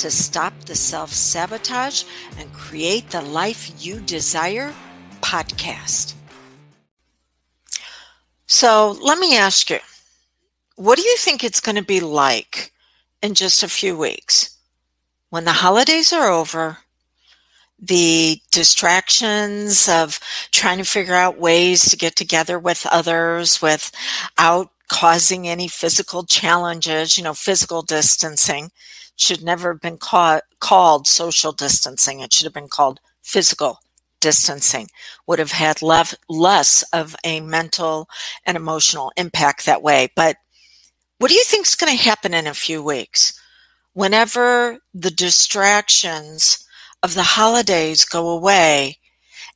to 0.00 0.10
Stop 0.10 0.58
the 0.64 0.74
Self 0.74 1.12
Sabotage 1.12 2.04
and 2.38 2.50
Create 2.54 3.10
the 3.10 3.20
Life 3.20 3.70
You 3.84 4.00
Desire 4.00 4.72
podcast. 5.20 6.14
So 8.46 8.96
let 9.02 9.18
me 9.18 9.36
ask 9.36 9.68
you, 9.68 9.80
what 10.76 10.96
do 10.96 11.02
you 11.02 11.18
think 11.18 11.44
it's 11.44 11.60
going 11.60 11.76
to 11.76 11.84
be 11.84 12.00
like 12.00 12.72
in 13.22 13.34
just 13.34 13.62
a 13.62 13.68
few 13.68 13.94
weeks 13.94 14.56
when 15.28 15.44
the 15.44 15.52
holidays 15.52 16.14
are 16.14 16.30
over? 16.30 16.78
The 17.78 18.40
distractions 18.50 19.86
of 19.86 20.18
trying 20.50 20.78
to 20.78 20.84
figure 20.84 21.14
out 21.14 21.38
ways 21.38 21.90
to 21.90 21.96
get 21.98 22.16
together 22.16 22.58
with 22.58 22.86
others 22.90 23.60
without 23.60 24.70
causing 24.88 25.46
any 25.46 25.68
physical 25.68 26.24
challenges, 26.24 27.18
you 27.18 27.24
know, 27.24 27.34
physical 27.34 27.82
distancing 27.82 28.70
should 29.20 29.42
never 29.42 29.72
have 29.72 29.80
been 29.80 29.98
ca- 29.98 30.40
called 30.60 31.06
social 31.06 31.52
distancing. 31.52 32.20
It 32.20 32.32
should 32.32 32.44
have 32.44 32.54
been 32.54 32.68
called 32.68 33.00
physical 33.22 33.80
distancing. 34.20 34.88
Would 35.26 35.38
have 35.38 35.52
had 35.52 35.82
lef- 35.82 36.14
less 36.28 36.82
of 36.92 37.16
a 37.24 37.40
mental 37.40 38.08
and 38.44 38.56
emotional 38.56 39.12
impact 39.16 39.66
that 39.66 39.82
way. 39.82 40.08
But 40.14 40.36
what 41.18 41.30
do 41.30 41.36
you 41.36 41.44
think 41.44 41.66
is 41.66 41.76
going 41.76 41.96
to 41.96 42.02
happen 42.02 42.34
in 42.34 42.46
a 42.46 42.54
few 42.54 42.82
weeks? 42.82 43.38
Whenever 43.92 44.78
the 44.94 45.10
distractions 45.10 46.66
of 47.02 47.14
the 47.14 47.22
holidays 47.22 48.04
go 48.04 48.30
away, 48.30 48.98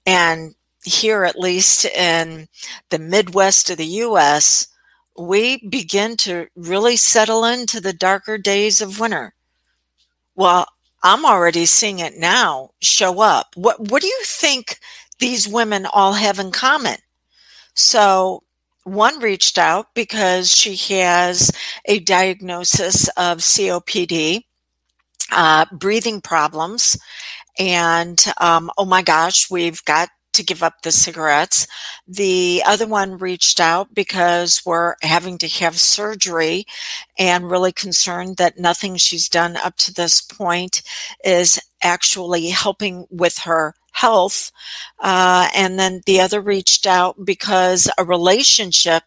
and 0.04 0.54
here, 0.84 1.24
at 1.24 1.38
least 1.38 1.84
in 1.86 2.48
the 2.90 2.98
Midwest 2.98 3.70
of 3.70 3.78
the 3.78 3.86
US, 3.86 4.68
we 5.16 5.66
begin 5.68 6.16
to 6.18 6.48
really 6.54 6.96
settle 6.96 7.44
into 7.44 7.80
the 7.80 7.92
darker 7.92 8.36
days 8.36 8.82
of 8.82 9.00
winter. 9.00 9.33
Well, 10.34 10.66
I'm 11.02 11.24
already 11.24 11.66
seeing 11.66 11.98
it 11.98 12.16
now 12.16 12.70
show 12.80 13.20
up. 13.20 13.48
What 13.56 13.78
what 13.90 14.02
do 14.02 14.08
you 14.08 14.20
think 14.24 14.78
these 15.18 15.46
women 15.46 15.86
all 15.86 16.14
have 16.14 16.38
in 16.38 16.50
common? 16.50 16.96
So 17.74 18.42
one 18.84 19.18
reached 19.20 19.58
out 19.58 19.94
because 19.94 20.50
she 20.50 20.76
has 20.94 21.50
a 21.86 22.00
diagnosis 22.00 23.08
of 23.16 23.38
COPD, 23.38 24.42
uh, 25.32 25.66
breathing 25.72 26.20
problems, 26.20 26.98
and 27.58 28.24
um, 28.38 28.70
oh 28.78 28.84
my 28.84 29.02
gosh, 29.02 29.50
we've 29.50 29.84
got 29.84 30.08
to 30.34 30.44
give 30.44 30.62
up 30.62 30.82
the 30.82 30.92
cigarettes. 30.92 31.66
The 32.06 32.62
other 32.66 32.86
one 32.86 33.18
reached 33.18 33.60
out 33.60 33.94
because 33.94 34.62
we're 34.64 34.94
having 35.02 35.38
to 35.38 35.48
have 35.48 35.78
surgery 35.78 36.66
and 37.18 37.50
really 37.50 37.72
concerned 37.72 38.36
that 38.36 38.58
nothing 38.58 38.96
she's 38.96 39.28
done 39.28 39.56
up 39.56 39.76
to 39.78 39.94
this 39.94 40.20
point 40.20 40.82
is 41.24 41.60
actually 41.82 42.48
helping 42.48 43.06
with 43.10 43.38
her 43.38 43.74
health. 43.92 44.50
Uh, 44.98 45.48
and 45.54 45.78
then 45.78 46.02
the 46.06 46.20
other 46.20 46.40
reached 46.40 46.86
out 46.86 47.24
because 47.24 47.90
a 47.96 48.04
relationship 48.04 49.04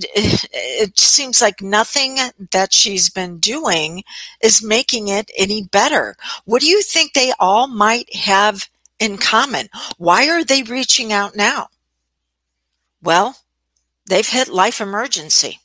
it 0.14 0.98
seems 0.98 1.40
like 1.40 1.60
nothing 1.60 2.18
that 2.52 2.72
she's 2.72 3.10
been 3.10 3.38
doing 3.38 4.02
is 4.42 4.62
making 4.62 5.08
it 5.08 5.30
any 5.36 5.62
better. 5.62 6.16
What 6.44 6.62
do 6.62 6.68
you 6.68 6.82
think 6.82 7.12
they 7.12 7.32
all 7.38 7.66
might 7.66 8.14
have 8.14 8.68
in 9.00 9.16
common. 9.18 9.68
Why 9.98 10.28
are 10.28 10.44
they 10.44 10.62
reaching 10.62 11.12
out 11.12 11.34
now? 11.34 11.68
Well, 13.02 13.36
they've 14.06 14.28
hit 14.28 14.48
life 14.48 14.80
emergency. 14.80 15.60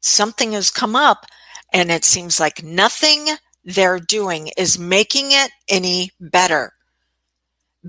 Something 0.00 0.52
has 0.52 0.70
come 0.70 0.96
up, 0.96 1.26
and 1.72 1.90
it 1.90 2.04
seems 2.04 2.40
like 2.40 2.62
nothing 2.62 3.28
they're 3.64 4.00
doing 4.00 4.50
is 4.56 4.78
making 4.78 5.26
it 5.30 5.50
any 5.68 6.10
better 6.20 6.72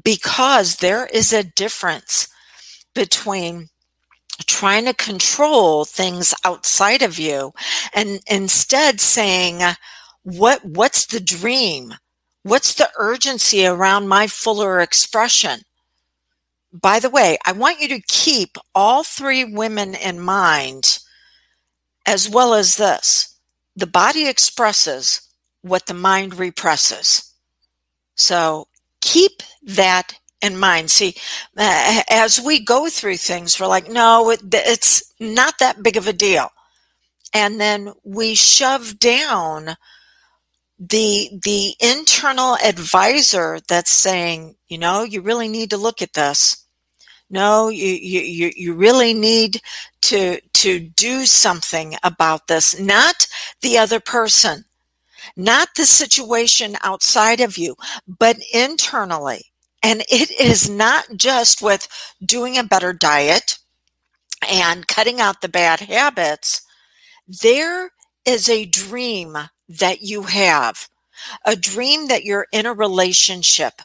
because 0.04 0.78
there 0.78 1.06
is 1.08 1.34
a 1.34 1.44
difference 1.44 2.28
between 2.94 3.68
trying 4.48 4.86
to 4.86 4.94
control 4.94 5.86
things 5.86 6.34
outside 6.44 7.02
of 7.02 7.20
you 7.20 7.54
and 7.94 8.20
instead 8.28 9.00
saying 9.00 9.62
what 10.24 10.64
what's 10.66 11.06
the 11.08 11.20
dream 11.20 11.94
What's 12.44 12.74
the 12.74 12.90
urgency 12.98 13.66
around 13.66 14.08
my 14.08 14.28
fuller 14.28 14.80
expression? 14.80 15.62
By 16.74 17.00
the 17.00 17.10
way, 17.10 17.38
I 17.46 17.52
want 17.52 17.82
you 17.82 17.88
to 17.90 18.02
keep 18.08 18.58
all 18.74 19.04
three 19.04 19.44
women 19.44 19.94
in 19.94 20.20
mind, 20.20 21.00
as 22.06 22.30
well 22.30 22.54
as 22.54 22.78
this 22.78 23.38
the 23.76 23.88
body 23.88 24.28
expresses 24.28 25.22
what 25.62 25.86
the 25.86 25.94
mind 25.94 26.38
represses. 26.38 27.34
So 28.16 28.68
keep 29.02 29.44
that 29.64 30.14
in 30.42 30.58
mind. 30.58 30.92
See, 30.92 31.16
as 31.58 32.42
we 32.44 32.64
go 32.64 32.90
through 32.90 33.18
things, 33.18 33.60
we're 33.60 33.68
like, 33.68 33.90
no, 33.90 34.30
it, 34.32 34.42
it's 34.52 35.14
not 35.20 35.60
that 35.60 35.84
big 35.84 35.98
of 35.98 36.08
a 36.08 36.14
deal. 36.14 36.50
And 37.34 37.62
then 37.62 37.94
we 38.04 38.36
shove 38.36 39.00
down 39.00 39.78
the 40.82 41.30
the 41.44 41.76
internal 41.80 42.58
advisor 42.64 43.60
that's 43.68 43.92
saying, 43.92 44.56
you 44.68 44.80
know, 44.80 45.04
you 45.04 45.22
really 45.22 45.48
need 45.48 45.70
to 45.70 45.78
look 45.78 46.02
at 46.02 46.14
this. 46.14 46.66
No, 47.30 47.70
you 47.70 47.86
you 47.86 48.52
you 48.56 48.74
really 48.74 49.14
need 49.14 49.62
to 50.04 50.42
to 50.42 50.80
do 50.80 51.28
something 51.28 51.96
about 52.02 52.48
this, 52.48 52.80
not 52.80 53.28
the 53.62 53.78
other 53.78 54.00
person, 54.00 54.66
not 55.38 55.70
the 55.76 55.86
situation 55.86 56.78
outside 56.82 57.42
of 57.42 57.60
you, 57.60 57.76
but 58.08 58.38
internally. 58.52 59.46
And 59.84 60.02
it 60.10 60.32
is 60.32 60.68
not 60.68 61.06
just 61.16 61.62
with 61.62 61.88
doing 62.26 62.58
a 62.58 62.64
better 62.64 62.92
diet 62.92 63.60
and 64.50 64.88
cutting 64.88 65.22
out 65.22 65.42
the 65.42 65.50
bad 65.50 65.82
habits. 65.82 66.62
There 67.28 67.92
is 68.26 68.50
a 68.50 68.66
dream 68.66 69.38
that 69.80 70.02
you 70.02 70.24
have 70.24 70.88
a 71.46 71.56
dream 71.56 72.08
that 72.08 72.24
you're 72.24 72.48
in 72.52 72.66
a 72.66 72.74
relationship 72.74 73.82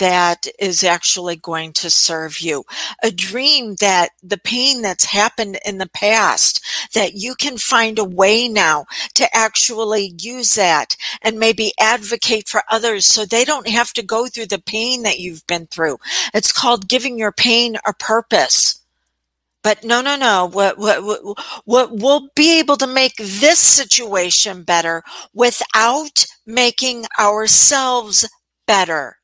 that 0.00 0.46
is 0.58 0.84
actually 0.84 1.36
going 1.36 1.72
to 1.72 1.90
serve 1.90 2.40
you, 2.40 2.64
a 3.02 3.10
dream 3.10 3.76
that 3.76 4.10
the 4.22 4.38
pain 4.38 4.82
that's 4.82 5.04
happened 5.04 5.58
in 5.64 5.78
the 5.78 5.88
past, 5.88 6.64
that 6.94 7.14
you 7.14 7.34
can 7.34 7.56
find 7.56 7.98
a 7.98 8.04
way 8.04 8.48
now 8.48 8.84
to 9.14 9.28
actually 9.34 10.14
use 10.18 10.54
that 10.54 10.96
and 11.22 11.38
maybe 11.38 11.72
advocate 11.78 12.48
for 12.48 12.62
others 12.70 13.06
so 13.06 13.24
they 13.24 13.44
don't 13.44 13.68
have 13.68 13.92
to 13.92 14.02
go 14.02 14.26
through 14.26 14.46
the 14.46 14.62
pain 14.62 15.02
that 15.02 15.18
you've 15.18 15.46
been 15.46 15.66
through. 15.66 15.98
It's 16.34 16.52
called 16.52 16.88
giving 16.88 17.18
your 17.18 17.32
pain 17.32 17.76
a 17.86 17.94
purpose. 17.94 18.79
But 19.62 19.84
no, 19.84 20.00
no, 20.00 20.16
no. 20.16 20.48
What, 20.50 20.78
what, 20.78 21.04
what, 21.04 21.38
what, 21.64 21.90
we'll 21.92 22.28
be 22.36 22.58
able 22.58 22.76
to 22.78 22.86
make 22.86 23.16
this 23.18 23.58
situation 23.58 24.62
better 24.62 25.02
without 25.34 26.26
making 26.46 27.06
ourselves 27.18 28.28
better 28.66 29.16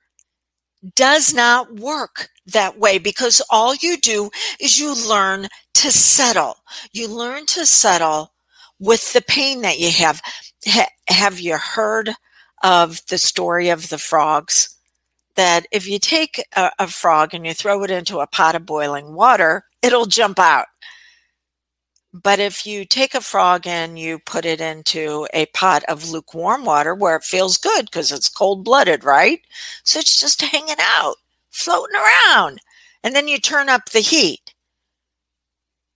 does 0.95 1.35
not 1.35 1.75
work 1.77 2.29
that 2.47 2.79
way 2.79 2.99
because 2.99 3.43
all 3.51 3.75
you 3.77 3.99
do 3.99 4.31
is 4.61 4.79
you 4.79 4.95
learn 5.09 5.49
to 5.75 5.91
settle. 5.93 6.57
You 6.93 7.09
learn 7.09 7.47
to 7.47 7.67
settle 7.67 8.33
with 8.79 9.13
the 9.13 9.23
pain 9.23 9.63
that 9.63 9.79
you 9.79 9.91
have. 9.93 10.23
Ha- 10.67 10.89
have 11.09 11.41
you 11.41 11.57
heard 11.59 12.15
of 12.63 13.01
the 13.09 13.19
story 13.19 13.69
of 13.69 13.89
the 13.89 13.99
frogs? 13.99 14.76
That 15.37 15.67
if 15.71 15.89
you 15.89 15.99
take 15.99 16.45
a, 16.57 16.71
a 16.79 16.87
frog 16.87 17.35
and 17.35 17.47
you 17.47 17.55
throw 17.55 17.83
it 17.83 17.91
into 17.91 18.21
a 18.21 18.27
pot 18.27 18.55
of 18.55 18.67
boiling 18.67 19.15
water, 19.15 19.65
it'll 19.83 20.07
jump 20.07 20.39
out. 20.39 20.67
But 22.23 22.39
if 22.39 22.67
you 22.67 22.87
take 22.87 23.15
a 23.15 23.21
frog 23.21 23.67
and 23.67 23.99
you 23.99 24.19
put 24.19 24.47
it 24.47 24.61
into 24.61 25.29
a 25.35 25.47
pot 25.47 25.85
of 25.85 26.09
lukewarm 26.09 26.65
water 26.65 26.95
where 26.95 27.17
it 27.17 27.25
feels 27.25 27.59
good 27.59 27.87
because 27.87 28.11
it's 28.11 28.29
cold 28.29 28.65
blooded, 28.65 29.05
right? 29.05 29.41
So 29.85 29.99
it's 29.99 30.19
just 30.19 30.41
hanging 30.41 30.77
out, 30.81 31.17
floating 31.51 31.97
around. 31.97 32.61
And 33.05 33.15
then 33.15 33.29
you 33.29 33.39
turn 33.39 33.69
up 33.69 33.91
the 33.91 34.01
heat. 34.01 34.46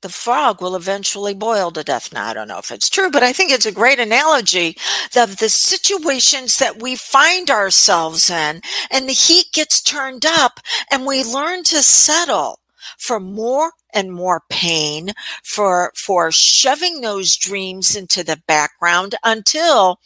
The 0.02 0.08
frog 0.08 0.62
will 0.62 0.76
eventually 0.76 1.34
boil 1.34 1.70
to 1.72 1.84
death. 1.84 2.12
Now, 2.12 2.26
I 2.26 2.34
don't 2.34 2.48
know 2.48 2.58
if 2.58 2.70
it's 2.70 2.88
true, 2.88 3.10
but 3.10 3.22
I 3.22 3.32
think 3.32 3.50
it's 3.50 3.66
a 3.66 3.72
great 3.72 3.98
analogy 3.98 4.76
of 5.16 5.38
the 5.38 5.48
situations 5.48 6.58
that 6.58 6.80
we 6.80 6.96
find 6.96 7.50
ourselves 7.50 8.30
in, 8.30 8.60
and 8.90 9.08
the 9.08 9.12
heat 9.12 9.46
gets 9.52 9.82
turned 9.82 10.24
up, 10.24 10.60
and 10.90 11.06
we 11.06 11.22
learn 11.22 11.64
to 11.64 11.82
settle 11.82 12.60
for 12.98 13.20
more 13.20 13.72
and 13.92 14.12
more 14.12 14.42
pain, 14.48 15.10
for, 15.44 15.92
for 15.96 16.30
shoving 16.32 17.00
those 17.00 17.36
dreams 17.36 17.94
into 17.94 18.22
the 18.22 18.40
background 18.46 19.14
until 19.24 19.98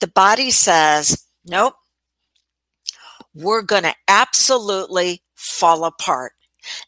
the 0.00 0.08
body 0.08 0.50
says, 0.50 1.24
nope, 1.44 1.74
we're 3.34 3.62
going 3.62 3.82
to 3.82 3.94
absolutely 4.08 5.22
fall 5.34 5.84
apart. 5.84 6.32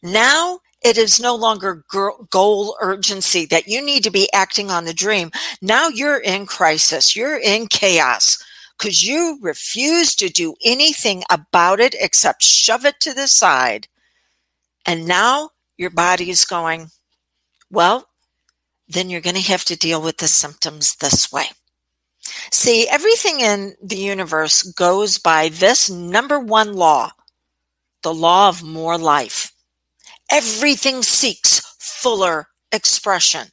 Now 0.01 0.59
it 0.83 0.97
is 0.97 1.19
no 1.19 1.35
longer 1.35 1.83
goal 2.29 2.77
urgency 2.81 3.45
that 3.45 3.67
you 3.67 3.83
need 3.83 4.03
to 4.03 4.11
be 4.11 4.31
acting 4.33 4.69
on 4.69 4.85
the 4.85 4.93
dream. 4.93 5.31
Now 5.61 5.87
you're 5.87 6.19
in 6.19 6.45
crisis. 6.45 7.15
You're 7.15 7.37
in 7.37 7.67
chaos 7.67 8.43
because 8.77 9.07
you 9.07 9.37
refuse 9.41 10.15
to 10.15 10.29
do 10.29 10.55
anything 10.63 11.23
about 11.29 11.79
it 11.79 11.95
except 11.99 12.43
shove 12.43 12.85
it 12.85 12.99
to 13.01 13.13
the 13.13 13.27
side. 13.27 13.87
And 14.85 15.07
now 15.07 15.51
your 15.77 15.89
body 15.89 16.29
is 16.29 16.45
going, 16.45 16.89
well, 17.71 18.09
then 18.87 19.09
you're 19.09 19.21
going 19.21 19.35
to 19.35 19.41
have 19.41 19.63
to 19.65 19.77
deal 19.77 20.01
with 20.01 20.17
the 20.17 20.27
symptoms 20.27 20.95
this 20.95 21.31
way. 21.31 21.45
See, 22.51 22.87
everything 22.89 23.39
in 23.39 23.75
the 23.81 23.97
universe 23.97 24.63
goes 24.63 25.17
by 25.17 25.49
this 25.49 25.89
number 25.89 26.39
one 26.39 26.73
law 26.73 27.11
the 28.03 28.13
law 28.13 28.49
of 28.49 28.61
more 28.61 28.97
life. 28.97 29.52
Everything 30.33 31.03
seeks 31.03 31.59
fuller 31.77 32.47
expression, 32.71 33.49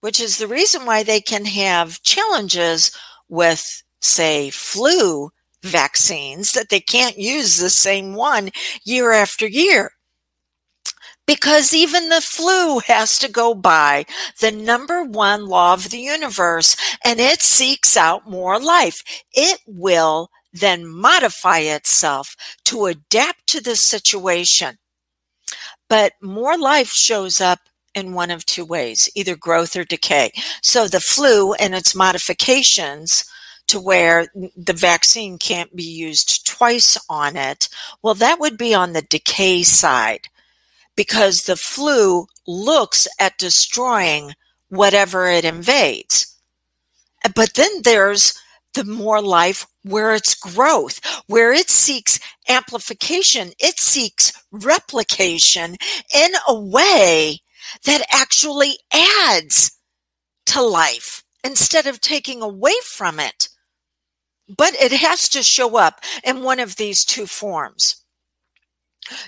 which 0.00 0.18
is 0.18 0.38
the 0.38 0.46
reason 0.46 0.86
why 0.86 1.02
they 1.02 1.20
can 1.20 1.44
have 1.44 2.02
challenges 2.02 2.90
with, 3.28 3.82
say, 4.00 4.48
flu 4.48 5.28
vaccines, 5.62 6.52
that 6.52 6.70
they 6.70 6.80
can't 6.80 7.18
use 7.18 7.58
the 7.58 7.68
same 7.68 8.14
one 8.14 8.48
year 8.84 9.12
after 9.12 9.46
year. 9.46 9.90
Because 11.26 11.74
even 11.74 12.08
the 12.08 12.22
flu 12.22 12.78
has 12.86 13.18
to 13.18 13.30
go 13.30 13.52
by 13.54 14.06
the 14.40 14.50
number 14.50 15.04
one 15.04 15.44
law 15.44 15.74
of 15.74 15.90
the 15.90 15.98
universe 15.98 16.74
and 17.04 17.20
it 17.20 17.42
seeks 17.42 17.98
out 17.98 18.26
more 18.26 18.58
life. 18.58 19.02
It 19.34 19.60
will 19.66 20.30
then 20.54 20.86
modify 20.86 21.58
itself 21.58 22.34
to 22.64 22.86
adapt 22.86 23.46
to 23.48 23.60
the 23.60 23.76
situation. 23.76 24.78
But 25.90 26.14
more 26.22 26.56
life 26.56 26.92
shows 26.92 27.40
up 27.40 27.58
in 27.94 28.14
one 28.14 28.30
of 28.30 28.46
two 28.46 28.64
ways, 28.64 29.10
either 29.14 29.36
growth 29.36 29.76
or 29.76 29.84
decay. 29.84 30.30
So 30.62 30.88
the 30.88 31.00
flu 31.00 31.52
and 31.54 31.74
its 31.74 31.94
modifications 31.94 33.24
to 33.66 33.80
where 33.80 34.28
the 34.56 34.72
vaccine 34.72 35.38
can't 35.38 35.74
be 35.76 35.84
used 35.84 36.46
twice 36.46 36.96
on 37.08 37.36
it, 37.36 37.68
well, 38.02 38.14
that 38.14 38.40
would 38.40 38.56
be 38.56 38.72
on 38.72 38.92
the 38.92 39.02
decay 39.02 39.62
side 39.64 40.28
because 40.96 41.42
the 41.42 41.56
flu 41.56 42.26
looks 42.46 43.06
at 43.18 43.38
destroying 43.38 44.34
whatever 44.68 45.26
it 45.28 45.44
invades. 45.44 46.36
But 47.34 47.54
then 47.54 47.82
there's 47.82 48.34
the 48.74 48.84
more 48.84 49.20
life 49.20 49.66
where 49.82 50.14
it's 50.14 50.34
growth, 50.34 51.00
where 51.26 51.52
it 51.52 51.70
seeks 51.70 52.18
amplification, 52.48 53.52
it 53.58 53.78
seeks 53.78 54.32
replication 54.52 55.76
in 56.14 56.30
a 56.48 56.58
way 56.58 57.38
that 57.84 58.04
actually 58.12 58.78
adds 58.92 59.72
to 60.46 60.62
life 60.62 61.22
instead 61.44 61.86
of 61.86 62.00
taking 62.00 62.42
away 62.42 62.74
from 62.84 63.20
it. 63.20 63.48
But 64.48 64.74
it 64.74 64.92
has 64.92 65.28
to 65.30 65.42
show 65.42 65.76
up 65.76 66.00
in 66.24 66.42
one 66.42 66.58
of 66.58 66.76
these 66.76 67.04
two 67.04 67.26
forms. 67.26 67.96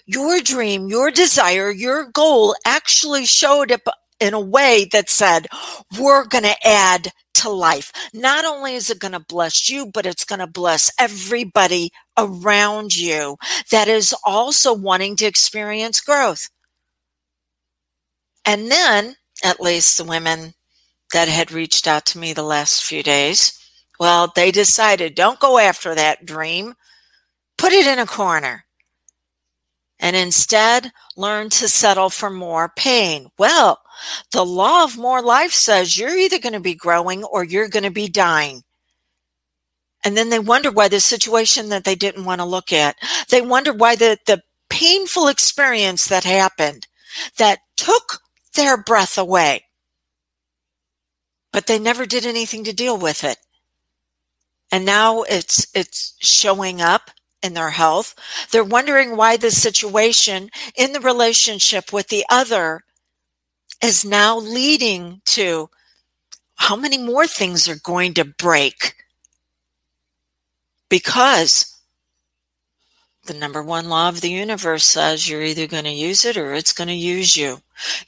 Your 0.06 0.40
dream, 0.40 0.88
your 0.88 1.10
desire, 1.10 1.70
your 1.70 2.06
goal 2.06 2.54
actually 2.66 3.24
showed 3.24 3.72
up 3.72 3.82
in 4.22 4.34
a 4.34 4.40
way 4.40 4.86
that 4.92 5.10
said, 5.10 5.48
we're 5.98 6.24
going 6.24 6.44
to 6.44 6.66
add 6.66 7.08
to 7.34 7.50
life. 7.50 7.90
Not 8.14 8.44
only 8.44 8.76
is 8.76 8.88
it 8.88 9.00
going 9.00 9.12
to 9.12 9.20
bless 9.20 9.68
you, 9.68 9.86
but 9.86 10.06
it's 10.06 10.24
going 10.24 10.38
to 10.38 10.46
bless 10.46 10.92
everybody 10.96 11.90
around 12.16 12.96
you 12.96 13.36
that 13.72 13.88
is 13.88 14.14
also 14.24 14.72
wanting 14.72 15.16
to 15.16 15.24
experience 15.24 16.00
growth. 16.00 16.48
And 18.46 18.70
then, 18.70 19.16
at 19.44 19.60
least 19.60 19.98
the 19.98 20.04
women 20.04 20.54
that 21.12 21.26
had 21.26 21.50
reached 21.50 21.88
out 21.88 22.06
to 22.06 22.18
me 22.18 22.32
the 22.32 22.44
last 22.44 22.84
few 22.84 23.02
days, 23.02 23.58
well, 23.98 24.32
they 24.34 24.52
decided 24.52 25.16
don't 25.16 25.40
go 25.40 25.58
after 25.58 25.96
that 25.96 26.24
dream, 26.24 26.74
put 27.58 27.72
it 27.72 27.86
in 27.86 27.98
a 27.98 28.06
corner 28.06 28.66
and 29.98 30.16
instead 30.16 30.92
learn 31.16 31.48
to 31.48 31.68
settle 31.68 32.10
for 32.10 32.30
more 32.30 32.72
pain. 32.76 33.28
Well, 33.38 33.81
the 34.32 34.44
law 34.44 34.84
of 34.84 34.98
more 34.98 35.22
life 35.22 35.52
says 35.52 35.98
you're 35.98 36.16
either 36.16 36.38
going 36.38 36.52
to 36.52 36.60
be 36.60 36.74
growing 36.74 37.24
or 37.24 37.44
you're 37.44 37.68
going 37.68 37.84
to 37.84 37.90
be 37.90 38.08
dying. 38.08 38.62
And 40.04 40.16
then 40.16 40.30
they 40.30 40.38
wonder 40.38 40.70
why 40.70 40.88
the 40.88 41.00
situation 41.00 41.68
that 41.68 41.84
they 41.84 41.94
didn't 41.94 42.24
want 42.24 42.40
to 42.40 42.44
look 42.46 42.72
at, 42.72 42.96
they 43.28 43.40
wonder 43.40 43.72
why 43.72 43.94
the, 43.94 44.18
the 44.26 44.42
painful 44.68 45.28
experience 45.28 46.06
that 46.06 46.24
happened 46.24 46.86
that 47.38 47.60
took 47.76 48.20
their 48.54 48.76
breath 48.76 49.16
away, 49.16 49.64
but 51.52 51.66
they 51.66 51.78
never 51.78 52.06
did 52.06 52.26
anything 52.26 52.64
to 52.64 52.72
deal 52.72 52.98
with 52.98 53.22
it. 53.22 53.36
And 54.70 54.84
now 54.84 55.22
it's, 55.22 55.66
it's 55.74 56.14
showing 56.20 56.80
up 56.80 57.10
in 57.42 57.54
their 57.54 57.70
health. 57.70 58.14
They're 58.50 58.64
wondering 58.64 59.16
why 59.16 59.36
the 59.36 59.50
situation 59.50 60.48
in 60.74 60.92
the 60.92 61.00
relationship 61.00 61.92
with 61.92 62.08
the 62.08 62.24
other 62.30 62.82
is 63.82 64.04
now 64.04 64.38
leading 64.38 65.20
to 65.24 65.68
how 66.56 66.76
many 66.76 66.98
more 66.98 67.26
things 67.26 67.68
are 67.68 67.78
going 67.82 68.14
to 68.14 68.24
break 68.24 68.94
because 70.88 71.72
the 73.24 73.34
number 73.34 73.62
one 73.62 73.88
law 73.88 74.08
of 74.08 74.20
the 74.20 74.30
universe 74.30 74.84
says 74.84 75.28
you're 75.28 75.42
either 75.42 75.66
going 75.66 75.84
to 75.84 75.90
use 75.90 76.24
it 76.24 76.36
or 76.36 76.54
it's 76.54 76.72
going 76.72 76.88
to 76.88 76.94
use 76.94 77.36
you. 77.36 77.58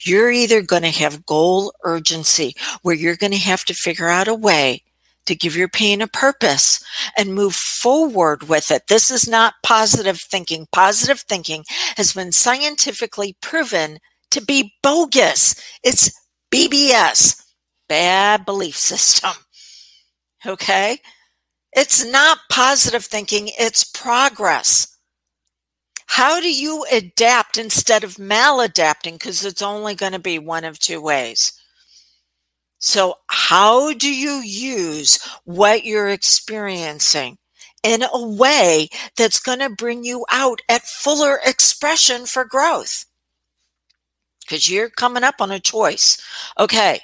You're 0.01 0.31
either 0.31 0.61
going 0.61 0.83
to 0.83 0.89
have 0.89 1.25
goal 1.25 1.73
urgency 1.83 2.53
where 2.81 2.95
you're 2.95 3.15
going 3.15 3.31
to 3.31 3.37
have 3.37 3.63
to 3.65 3.73
figure 3.73 4.09
out 4.09 4.27
a 4.27 4.35
way 4.35 4.83
to 5.25 5.35
give 5.35 5.55
your 5.55 5.69
pain 5.69 6.01
a 6.01 6.07
purpose 6.07 6.83
and 7.17 7.33
move 7.33 7.55
forward 7.55 8.47
with 8.47 8.69
it. 8.71 8.87
This 8.87 9.09
is 9.09 9.27
not 9.27 9.55
positive 9.63 10.19
thinking. 10.19 10.67
Positive 10.71 11.19
thinking 11.19 11.63
has 11.97 12.13
been 12.13 12.31
scientifically 12.31 13.35
proven 13.41 13.99
to 14.35 14.41
be 14.41 14.73
bogus. 14.83 15.55
It's 15.83 16.11
BBS, 16.53 17.41
bad 17.89 18.45
belief 18.45 18.77
system. 18.77 19.31
Okay? 20.45 20.99
It's 21.73 22.05
not 22.05 22.37
positive 22.51 23.03
thinking, 23.03 23.49
it's 23.57 23.83
progress. 23.83 24.95
How 26.07 26.39
do 26.39 26.53
you 26.53 26.85
adapt 26.91 27.57
instead 27.57 28.03
of 28.03 28.15
maladapting? 28.15 29.13
Because 29.13 29.43
it's 29.43 29.61
only 29.61 29.95
going 29.95 30.11
to 30.11 30.19
be 30.19 30.37
one 30.37 30.63
of 30.63 30.79
two 30.79 31.01
ways. 31.01 31.51
So, 32.77 33.15
how 33.27 33.93
do 33.93 34.13
you 34.13 34.41
use 34.43 35.17
what 35.45 35.83
you're 35.83 36.09
experiencing 36.09 37.37
in 37.83 38.03
a 38.03 38.27
way 38.27 38.89
that's 39.17 39.39
going 39.39 39.59
to 39.59 39.69
bring 39.69 40.03
you 40.03 40.25
out 40.31 40.61
at 40.69 40.83
fuller 40.83 41.39
expression 41.43 42.25
for 42.27 42.45
growth? 42.45 43.05
Because 44.45 44.69
you're 44.69 44.89
coming 44.89 45.23
up 45.23 45.35
on 45.39 45.51
a 45.51 45.59
choice. 45.59 46.21
Okay, 46.59 46.99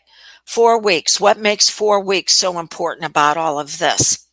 four 0.45 0.79
weeks. 0.79 1.19
What 1.19 1.39
makes 1.39 1.69
four 1.69 1.99
weeks 1.99 2.33
so 2.33 2.59
important 2.59 3.05
about 3.05 3.37
all 3.37 3.59
of 3.59 3.79
this? 3.79 4.27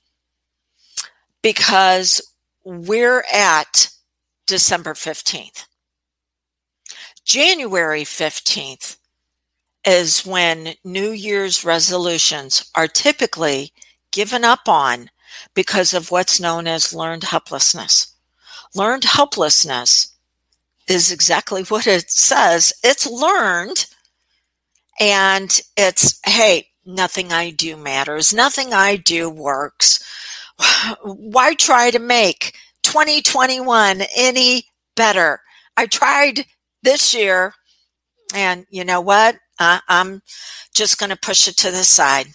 Because 1.43 2.21
we're 2.65 3.25
at 3.33 3.89
December 4.47 4.95
15th. 4.95 5.65
January 7.25 8.03
15th 8.03 8.97
is 9.87 10.27
when 10.27 10.75
New 10.85 11.11
Year's 11.11 11.65
resolutions 11.65 12.71
are 12.75 12.89
typically 12.89 13.73
given 14.11 14.45
up 14.45 14.69
on 14.69 15.11
because 15.55 15.95
of 15.95 16.11
what's 16.11 16.41
known 16.41 16.67
as 16.67 16.95
learned 16.95 17.25
helplessness. 17.25 18.15
Learned 18.75 19.05
helplessness 19.05 20.15
is 20.89 21.13
exactly 21.13 21.63
what 21.65 21.87
it 21.87 22.11
says. 22.11 22.73
It's 22.83 23.07
learned 23.07 23.87
and 24.99 25.61
it's, 25.77 26.19
hey, 26.27 26.69
nothing 26.85 27.33
I 27.33 27.51
do 27.51 27.77
matters. 27.77 28.33
Nothing 28.35 28.73
I 28.73 28.97
do 28.97 29.31
works. 29.31 30.03
Why 31.03 31.55
try 31.55 31.91
to 31.91 31.99
make 31.99 32.55
2021 32.83 34.03
any 34.17 34.65
better? 34.97 35.41
I 35.77 35.87
tried 35.87 36.47
this 36.83 37.15
year 37.15 37.55
and 38.35 38.67
you 38.71 38.85
know 38.85 39.01
what? 39.01 39.37
I, 39.59 39.81
I'm 39.89 40.23
just 40.75 40.99
going 40.99 41.11
to 41.11 41.17
push 41.17 41.49
it 41.49 41.57
to 41.59 41.71
the 41.71 41.85
side. 41.85 42.29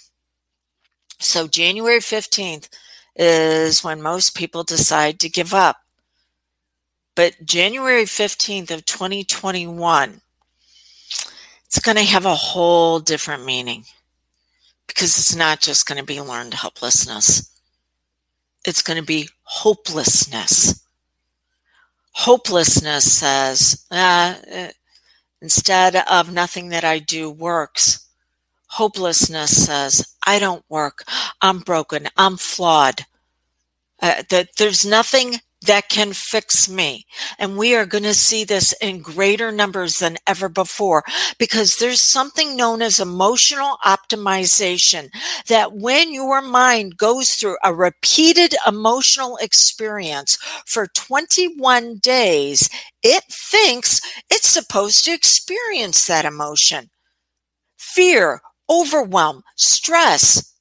So 1.19 1.48
January 1.48 2.00
15th 2.00 2.69
is 3.15 3.83
when 3.83 4.01
most 4.01 4.36
people 4.36 4.63
decide 4.63 5.19
to 5.19 5.29
give 5.29 5.53
up. 5.53 5.77
But 7.15 7.46
January 7.46 8.05
15th 8.05 8.72
of 8.72 8.86
2021, 8.86 10.22
it's 11.65 11.79
going 11.79 11.98
to 11.98 12.03
have 12.03 12.25
a 12.25 12.36
whole 12.36 13.00
different 13.00 13.46
meaning 13.46 13.86
because 14.88 15.17
it's 15.17 15.36
not 15.36 15.60
just 15.60 15.88
going 15.88 16.00
to 16.00 16.05
be 16.05 16.22
learned 16.22 16.55
helplessness. 16.55 17.51
It's 18.65 18.82
going 18.82 18.98
to 18.98 19.05
be 19.05 19.29
hopelessness. 19.43 20.84
Hopelessness 22.13 23.12
says, 23.12 23.86
uh, 23.91 24.36
instead 25.41 25.96
of 25.96 26.32
nothing 26.32 26.70
that 26.70 26.84
I 26.84 27.00
do 27.00 27.29
works, 27.29 28.08
hopelessness 28.67 29.65
says, 29.65 30.15
I 30.25 30.39
don't 30.39 30.63
work. 30.70 31.03
I'm 31.41 31.60
broken. 31.60 32.08
I'm 32.17 32.38
flawed. 32.38 33.05
Uh, 34.01 34.24
that 34.29 34.50
there's 34.58 34.86
nothing 34.86 35.36
that 35.65 35.89
can 35.89 36.13
fix 36.13 36.70
me. 36.70 37.05
And 37.39 37.58
we 37.58 37.75
are 37.75 37.86
going 37.86 38.03
to 38.03 38.13
see 38.13 38.43
this 38.43 38.74
in 38.82 39.01
greater 39.01 39.51
numbers 39.51 40.00
than 40.00 40.17
ever 40.27 40.50
before 40.50 41.03
because 41.38 41.77
there's 41.77 42.01
something 42.01 42.55
known 42.55 42.82
as 42.82 43.00
emotional 43.00 43.77
optimization 43.86 45.10
that 45.48 45.74
when 45.74 46.13
your 46.13 46.41
mind 46.41 46.98
goes 46.98 47.36
through 47.36 47.58
a 47.63 47.74
repeated 47.74 48.55
emotional 48.67 49.38
experience 49.38 50.38
for 50.65 50.88
21 50.88 51.98
days, 52.00 52.70
it 53.01 53.24
thinks 53.29 54.01
it's 54.29 54.48
supposed 54.50 55.05
to 55.05 55.12
experience 55.12 56.05
that 56.08 56.25
emotion. 56.25 56.89
Fear, 57.77 58.41
overwhelm, 58.70 59.43
stress, 59.55 60.52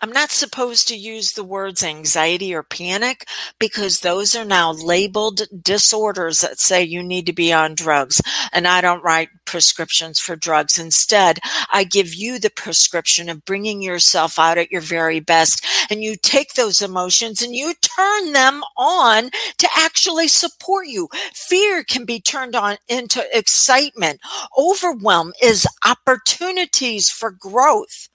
I'm 0.00 0.12
not 0.12 0.30
supposed 0.30 0.86
to 0.88 0.96
use 0.96 1.32
the 1.32 1.42
words 1.42 1.82
anxiety 1.82 2.54
or 2.54 2.62
panic 2.62 3.26
because 3.58 4.00
those 4.00 4.36
are 4.36 4.44
now 4.44 4.70
labeled 4.72 5.42
disorders 5.60 6.40
that 6.40 6.60
say 6.60 6.82
you 6.84 7.02
need 7.02 7.26
to 7.26 7.32
be 7.32 7.52
on 7.52 7.74
drugs. 7.74 8.22
And 8.52 8.68
I 8.68 8.80
don't 8.80 9.02
write 9.02 9.30
prescriptions 9.44 10.20
for 10.20 10.36
drugs. 10.36 10.78
Instead, 10.78 11.40
I 11.72 11.82
give 11.82 12.14
you 12.14 12.38
the 12.38 12.50
prescription 12.50 13.28
of 13.28 13.44
bringing 13.44 13.82
yourself 13.82 14.38
out 14.38 14.56
at 14.56 14.70
your 14.70 14.82
very 14.82 15.18
best. 15.18 15.66
And 15.90 16.02
you 16.02 16.14
take 16.16 16.54
those 16.54 16.80
emotions 16.80 17.42
and 17.42 17.54
you 17.54 17.74
turn 17.80 18.32
them 18.32 18.62
on 18.76 19.30
to 19.58 19.68
actually 19.76 20.28
support 20.28 20.86
you. 20.86 21.08
Fear 21.34 21.82
can 21.82 22.04
be 22.04 22.20
turned 22.20 22.54
on 22.54 22.76
into 22.88 23.24
excitement. 23.36 24.20
Overwhelm 24.56 25.32
is 25.42 25.66
opportunities 25.84 27.10
for 27.10 27.32
growth. 27.32 28.08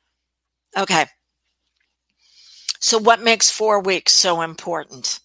Okay. 0.77 1.07
So, 2.83 2.97
what 2.97 3.21
makes 3.21 3.49
four 3.49 3.79
weeks 3.79 4.11
so 4.11 4.41
important? 4.41 5.21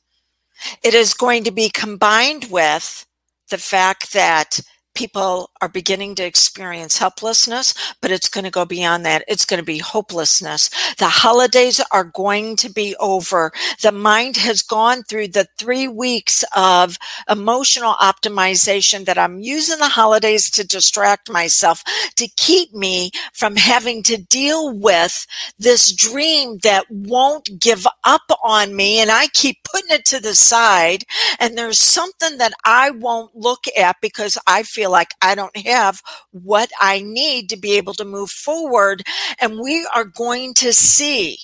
It 0.85 0.95
is 0.95 1.13
going 1.13 1.43
to 1.43 1.51
be 1.51 1.71
combined 1.71 2.47
with 2.53 3.05
the 3.51 3.59
fact 3.59 4.13
that 4.13 4.61
people 4.99 5.49
are 5.61 5.69
beginning 5.69 6.17
to 6.17 6.25
experience 6.25 6.99
helplessness, 6.99 7.73
but 8.03 8.11
it's 8.11 8.29
going 8.29 8.43
to 8.43 8.51
go 8.51 8.65
beyond 8.65 9.07
that. 9.07 9.23
It's 9.29 9.45
going 9.45 9.61
to 9.61 9.65
be 9.65 9.79
hopelessness. 9.79 10.71
The 10.97 11.07
holidays 11.07 11.81
are 11.93 12.03
going 12.03 12.57
to 12.57 12.69
be 12.69 12.97
over. 12.99 13.53
The 13.81 13.93
mind 13.93 14.37
has 14.39 14.61
gone 14.61 15.05
through 15.05 15.29
the 15.29 15.47
three 15.57 15.87
weeks 15.87 16.45
of 16.57 16.99
emotional 17.31 17.95
optimization 18.01 19.05
that 19.05 19.19
I'm 19.19 19.39
using 19.39 19.79
the 19.79 19.89
holidays 19.89 20.51
to 20.51 20.67
distract 20.67 21.31
myself, 21.31 21.85
to 22.17 22.27
keep 22.37 22.75
me 22.75 23.13
from 23.33 23.55
having 23.55 24.03
to 24.03 24.17
deal 24.17 24.77
with 24.77 25.29
this 25.61 25.93
dream 25.93 26.59
that 26.65 26.87
won't 26.91 27.61
give 27.61 27.87
up 28.03 28.29
on 28.43 28.75
me. 28.75 28.99
And 28.99 29.13
I 29.13 29.29
keep 29.29 29.59
putting 29.63 29.91
it 29.91 30.05
to 30.07 30.19
the 30.19 30.35
side. 30.35 31.05
And 31.39 31.57
there's 31.57 31.79
something 31.79 32.39
that 32.39 32.53
I 32.65 32.91
won't 32.91 33.37
look 33.37 33.67
at 33.79 33.97
because 34.03 34.37
I 34.49 34.65
feel 34.65 34.88
feel 34.89 34.93
like 34.93 35.15
I 35.21 35.35
don't 35.35 35.57
have 35.67 36.01
what 36.31 36.71
I 36.81 37.03
need 37.03 37.51
to 37.51 37.57
be 37.57 37.77
able 37.77 37.95
to 37.95 38.05
move 38.05 38.31
forward. 38.31 39.03
And 39.39 39.61
we 39.61 39.87
are 39.95 40.05
going 40.05 40.55
to 40.55 40.73
see 40.73 41.39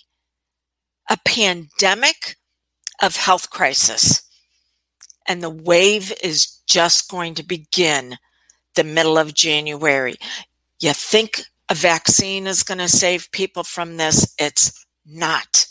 a 1.10 1.18
pandemic 1.26 2.36
of 3.02 3.16
health 3.16 3.50
crisis. 3.50 4.22
And 5.26 5.42
the 5.42 5.50
wave 5.50 6.12
is 6.22 6.60
just 6.66 7.10
going 7.10 7.34
to 7.34 7.42
begin 7.42 8.16
the 8.76 8.84
middle 8.84 9.18
of 9.18 9.34
January. 9.34 10.14
You 10.80 10.92
think 10.94 11.42
a 11.70 11.74
vaccine 11.74 12.46
is 12.46 12.62
going 12.62 12.78
to 12.78 12.88
save 12.88 13.30
people 13.30 13.62
from 13.62 13.98
this? 13.98 14.34
It's 14.38 14.86
not. 15.04 15.66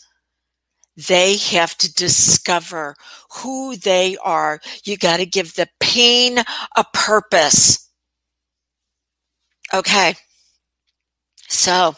They 0.95 1.37
have 1.37 1.77
to 1.79 1.93
discover 1.93 2.95
who 3.37 3.75
they 3.75 4.17
are. 4.23 4.61
You 4.83 4.97
got 4.97 5.17
to 5.17 5.25
give 5.25 5.55
the 5.55 5.67
pain 5.79 6.39
a 6.75 6.83
purpose. 6.93 7.89
Okay. 9.73 10.15
So, 11.47 11.95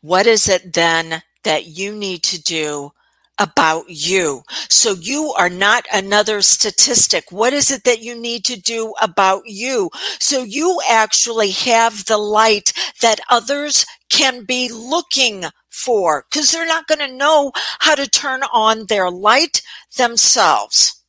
what 0.00 0.26
is 0.26 0.48
it 0.48 0.72
then 0.74 1.22
that 1.44 1.66
you 1.66 1.94
need 1.94 2.22
to 2.24 2.40
do 2.40 2.92
about 3.40 3.86
you. 3.88 4.42
So 4.68 4.92
you 4.92 5.32
are 5.36 5.48
not 5.48 5.86
another 5.92 6.42
statistic. 6.42 7.32
What 7.32 7.54
is 7.54 7.70
it 7.70 7.84
that 7.84 8.02
you 8.02 8.14
need 8.14 8.44
to 8.44 8.60
do 8.60 8.94
about 9.00 9.44
you? 9.46 9.90
So 10.20 10.42
you 10.42 10.78
actually 10.88 11.50
have 11.52 12.04
the 12.04 12.18
light 12.18 12.72
that 13.00 13.18
others 13.30 13.86
can 14.10 14.44
be 14.44 14.68
looking 14.68 15.44
for 15.70 16.26
because 16.30 16.52
they're 16.52 16.66
not 16.66 16.86
going 16.86 16.98
to 16.98 17.16
know 17.16 17.52
how 17.80 17.94
to 17.94 18.08
turn 18.08 18.42
on 18.52 18.86
their 18.86 19.10
light 19.10 19.62
themselves. 19.96 21.02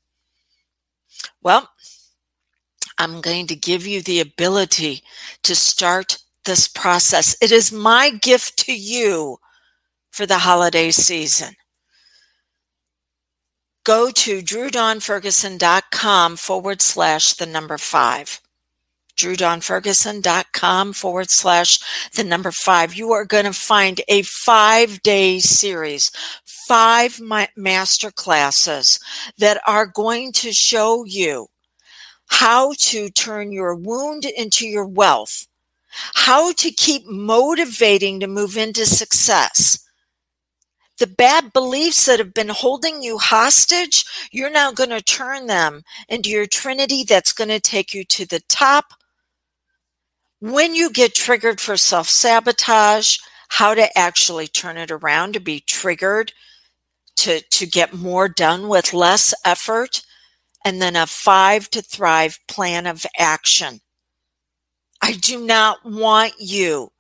Well, 1.41 1.70
I'm 2.98 3.22
going 3.22 3.48
to 3.48 3.55
give 3.55 3.88
you 3.88 4.01
the 4.01 4.20
ability 4.20 5.01
to 5.43 5.55
start 5.55 6.20
this 6.46 6.67
process. 6.67 7.36
It 7.41 7.51
is 7.51 7.72
my 7.72 8.12
gift 8.12 8.58
to 8.65 8.74
you 8.75 9.38
for 10.12 10.25
the 10.25 10.39
holiday 10.39 10.91
season. 10.91 11.55
Go 13.84 14.12
to 14.12 14.41
drewdawnferguson.com 14.41 16.38
forward 16.38 16.81
slash 16.81 17.34
the 17.34 17.48
number 17.48 17.79
five 17.79 18.39
drewdawnferguson.com 19.22 20.94
forward 20.94 21.30
slash 21.30 21.80
the 22.16 22.24
number 22.24 22.51
five. 22.51 22.96
You 22.96 23.12
are 23.12 23.25
going 23.25 23.46
to 23.46 23.54
find 23.54 24.01
a 24.08 24.22
five 24.24 25.01
day 25.04 25.40
series, 25.40 26.12
five 26.46 27.20
master 27.56 28.12
classes 28.12 29.00
that 29.38 29.62
are 29.68 29.86
going 29.86 30.32
to 30.34 30.51
show 30.51 31.06
you 31.06 31.48
how 32.28 32.74
to 32.78 33.10
turn 33.10 33.51
your 33.51 33.75
wound 33.75 34.25
into 34.25 34.68
your 34.68 34.86
wealth, 34.86 35.48
how 36.16 36.54
to 36.54 36.72
keep 36.72 37.06
motivating 37.06 38.20
to 38.22 38.28
move 38.28 38.58
into 38.58 38.86
success 38.86 39.78
the 41.01 41.08
bad 41.08 41.51
beliefs 41.51 42.06
that 42.06 42.20
have 42.20 42.32
been 42.32 42.50
holding 42.50 43.01
you 43.01 43.18
hostage, 43.18 44.06
you're 44.32 44.51
now 44.51 44.72
going 44.72 44.92
to 44.92 45.01
turn 45.01 45.48
them 45.48 45.82
into 46.08 46.30
your 46.30 46.46
trinity 46.46 47.04
that's 47.04 47.34
going 47.34 47.50
to 47.50 47.60
take 47.60 47.92
you 47.92 48.04
to 48.04 48.24
the 48.28 48.40
top 48.42 48.94
when 50.42 50.74
you 50.76 50.90
get 50.90 51.16
triggered 51.16 51.62
for 51.62 51.78
self 51.78 52.10
sabotage, 52.10 53.18
how 53.50 53.74
to 53.74 53.98
actually 53.98 54.48
turn 54.48 54.78
it 54.78 54.92
around 54.92 55.34
to 55.34 55.40
be 55.40 55.62
triggered 55.62 56.34
to, 57.18 57.42
to 57.42 57.66
get 57.68 57.94
more 57.94 58.28
done 58.28 58.68
with 58.68 58.94
less 58.94 59.34
effort, 59.46 60.02
and 60.66 60.82
then 60.82 60.96
a 60.96 61.06
five 61.06 61.70
to 61.70 61.82
thrive 61.82 62.40
plan 62.48 62.88
of 62.88 63.06
action. 63.18 63.80
I 65.02 65.14
do 65.14 65.46
not 65.46 65.86
want 65.86 66.34
you 66.40 66.92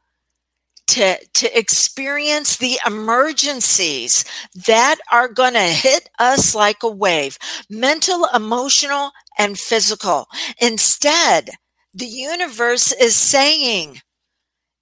to, 0.87 1.17
to 1.25 1.57
experience 1.57 2.57
the 2.57 2.77
emergencies 2.85 4.25
that 4.67 4.97
are 5.11 5.29
going 5.29 5.53
to 5.53 5.59
hit 5.61 6.09
us 6.19 6.53
like 6.53 6.83
a 6.83 6.89
wave 6.89 7.37
mental, 7.69 8.27
emotional, 8.35 9.11
and 9.37 9.57
physical. 9.57 10.27
Instead, 10.59 11.51
the 11.93 12.05
universe 12.05 12.91
is 12.93 13.15
saying 13.15 14.01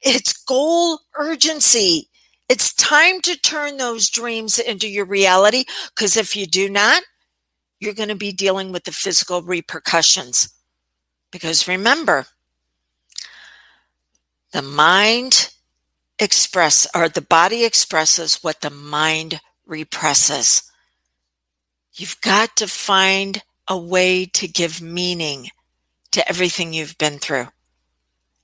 it's 0.01 0.33
goal 0.43 0.99
urgency. 1.15 2.09
It's 2.47 2.73
time 2.73 3.21
to 3.21 3.35
turn 3.35 3.77
those 3.77 4.09
dreams 4.09 4.57
into 4.57 4.87
your 4.87 5.05
reality 5.05 5.65
because 5.93 6.17
if 6.17 6.35
you 6.35 6.47
do 6.47 6.69
not, 6.69 7.03
you're 7.79 7.93
going 7.93 8.09
to 8.09 8.15
be 8.15 8.31
dealing 8.31 8.71
with 8.71 8.83
the 8.85 8.91
physical 8.91 9.41
repercussions. 9.41 10.53
Because 11.31 11.67
remember, 11.67 12.25
the 14.51 14.61
mind 14.61 15.51
express 16.17 16.87
or 16.95 17.07
the 17.07 17.21
body 17.21 17.63
expresses 17.63 18.39
what 18.41 18.61
the 18.61 18.69
mind 18.71 19.39
represses. 19.65 20.63
You've 21.93 22.19
got 22.21 22.55
to 22.57 22.67
find 22.67 23.43
a 23.67 23.77
way 23.77 24.25
to 24.25 24.47
give 24.47 24.81
meaning 24.81 25.49
to 26.11 26.27
everything 26.29 26.73
you've 26.73 26.97
been 26.97 27.19
through. 27.19 27.47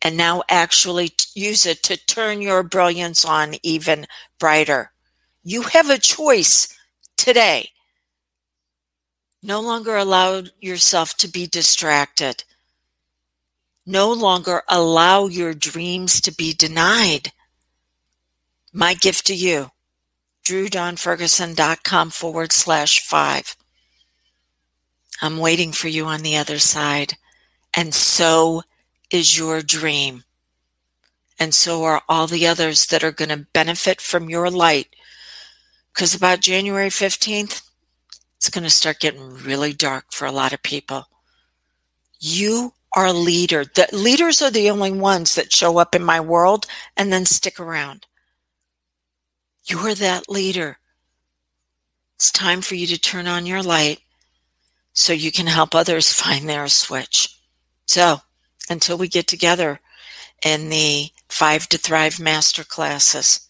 and 0.02 0.18
now 0.18 0.44
actually 0.50 1.12
use 1.34 1.66
it 1.66 1.82
to 1.84 1.98
turn 1.98 2.42
your 2.42 2.64
brilliance 2.64 3.26
on 3.26 3.56
even 3.64 4.06
brighter. 4.40 4.92
You 5.44 5.64
have 5.64 5.90
a 5.90 5.98
choice 5.98 6.68
today. 7.18 7.72
No 9.44 9.62
longer 9.62 9.96
allow 9.96 10.44
yourself 10.62 11.16
to 11.18 11.28
be 11.28 11.48
distracted. 11.48 12.44
No 13.86 14.12
longer 14.14 14.64
allow 14.70 15.28
your 15.28 15.54
dreams 15.54 16.22
to 16.22 16.32
be 16.34 16.54
denied. 16.54 17.32
My 18.74 18.94
gift 18.96 19.28
to 19.28 19.36
you, 19.36 19.72
drewdawnferguson.com 20.46 22.10
forward 22.12 22.52
slash 22.52 23.02
five. 23.02 23.56
I'm 25.22 25.38
waiting 25.38 25.72
for 25.72 25.88
you 25.88 26.06
on 26.06 26.22
the 26.22 26.38
other 26.38 26.60
side. 26.60 27.16
And 27.75 27.94
so 27.94 28.63
is 29.12 29.38
your 29.38 29.62
dream. 29.62 30.24
And 31.38 31.53
so 31.53 31.84
are 31.84 32.01
all 32.08 32.27
the 32.27 32.48
others 32.48 32.88
that 32.88 33.03
are 33.03 33.12
going 33.12 33.29
to 33.29 33.48
benefit 33.53 34.00
from 34.00 34.29
your 34.29 34.50
light. 34.50 34.96
Because 35.94 36.15
about 36.15 36.39
January 36.39 36.89
15th, 36.89 37.70
it's 38.38 38.50
going 38.50 38.63
to 38.63 38.70
start 38.70 39.00
getting 39.00 39.34
really 39.34 39.74
dark 39.74 40.05
for 40.12 40.25
a 40.25 40.32
lot 40.32 40.53
of 40.53 40.63
people. 40.63 41.05
You 42.20 42.74
are 42.96 43.08
a 43.08 43.13
leader. 43.13 43.65
The 43.65 43.88
leaders 43.91 44.41
are 44.41 44.51
the 44.51 44.70
only 44.70 44.91
ones 44.91 45.36
that 45.36 45.51
show 45.51 45.77
up 45.77 45.94
in 45.94 46.03
my 46.03 46.20
world 46.22 46.65
and 46.96 47.12
then 47.12 47.25
stick 47.25 47.60
around. 47.60 48.08
You're 49.65 49.96
that 49.96 50.29
leader. 50.29 50.77
It's 52.15 52.32
time 52.32 52.62
for 52.62 52.75
you 52.75 52.88
to 52.88 53.00
turn 53.00 53.27
on 53.27 53.46
your 53.46 53.62
light 53.62 54.00
so 54.94 55.12
you 55.12 55.32
can 55.32 55.48
help 55.48 55.75
others 55.75 56.13
find 56.13 56.48
their 56.48 56.67
switch. 56.70 57.35
So, 57.86 58.22
until 58.70 58.98
we 58.98 59.08
get 59.08 59.27
together 59.27 59.80
in 60.44 60.70
the 60.70 61.10
Five 61.30 61.68
to 61.70 61.77
Thrive 61.77 62.20
master 62.20 62.63
classes, 62.63 63.50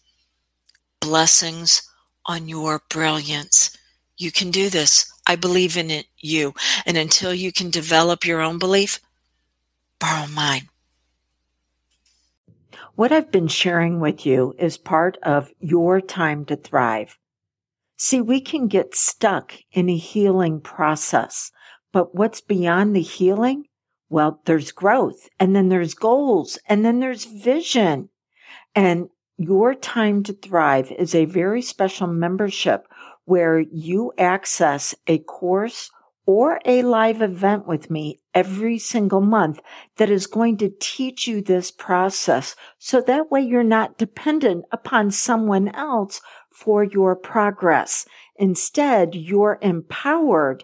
blessings 1.00 1.90
on 2.26 2.48
your 2.48 2.82
brilliance. 2.90 3.78
You 4.18 4.32
can 4.32 4.50
do 4.52 4.70
this. 4.70 5.12
I 5.28 5.36
believe 5.36 5.78
in 5.78 5.92
it, 5.92 6.08
you. 6.18 6.54
And 6.86 6.98
until 6.98 7.34
you 7.34 7.52
can 7.52 7.70
develop 7.70 8.26
your 8.26 8.42
own 8.42 8.60
belief, 8.60 9.00
borrow 10.00 10.28
mine. 10.28 10.70
What 12.96 13.12
I've 13.12 13.32
been 13.32 13.48
sharing 13.48 14.00
with 14.00 14.26
you 14.26 14.56
is 14.58 14.78
part 14.78 15.18
of 15.22 15.52
your 15.60 16.00
time 16.00 16.46
to 16.46 16.56
thrive. 16.56 17.18
See, 17.98 18.22
we 18.22 18.40
can 18.40 18.68
get 18.68 18.96
stuck 18.96 19.54
in 19.72 19.90
a 19.90 19.98
healing 19.98 20.62
process, 20.62 21.52
but 21.92 22.16
what's 22.16 22.42
beyond 22.42 22.96
the 22.96 23.02
healing 23.02 23.66
well, 24.10 24.42
there's 24.46 24.72
growth 24.72 25.30
and 25.40 25.56
then 25.56 25.70
there's 25.70 25.94
goals 25.94 26.58
and 26.68 26.86
then 26.86 27.00
there's 27.00 27.26
vision. 27.26 28.10
And 28.76 29.10
your 29.38 29.74
time 29.74 30.24
to 30.24 30.34
thrive 30.34 30.92
is 30.92 31.14
a 31.16 31.26
very 31.26 31.62
special 31.62 32.08
membership 32.08 32.88
where 33.26 33.60
you 33.60 34.14
access 34.18 34.96
a 35.08 35.18
course 35.20 35.92
or 36.28 36.60
a 36.66 36.82
live 36.82 37.22
event 37.22 37.68
with 37.68 37.90
me 37.90 38.20
every 38.34 38.80
single 38.80 39.22
month 39.22 39.60
that 39.98 40.10
is 40.10 40.28
going 40.28 40.58
to 40.58 40.72
teach 40.80 41.28
you 41.28 41.42
this 41.42 41.72
process. 41.72 42.56
So 42.80 43.02
that 43.02 43.30
way 43.30 43.42
you're 43.42 43.64
not 43.64 43.98
dependent 43.98 44.66
upon 44.72 45.12
someone 45.12 45.70
else 45.70 46.22
for 46.50 46.84
your 46.84 47.16
progress. 47.16 48.06
Instead, 48.38 49.16
you're 49.16 49.60
empowered 49.62 50.64